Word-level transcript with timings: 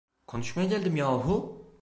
Konuşmaya 0.27 0.67
geldim 0.67 0.95
yahu! 0.95 1.61